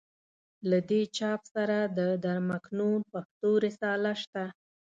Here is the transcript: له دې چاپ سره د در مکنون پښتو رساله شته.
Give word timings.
له 0.69 0.79
دې 0.89 1.01
چاپ 1.17 1.41
سره 1.55 1.77
د 1.97 1.99
در 2.25 2.37
مکنون 2.49 2.99
پښتو 3.13 3.49
رساله 3.65 4.11
شته. 4.21 4.45